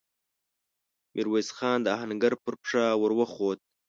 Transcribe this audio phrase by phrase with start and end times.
[1.13, 3.59] ميرويس خان د آهنګر پر پښه ور وخووت.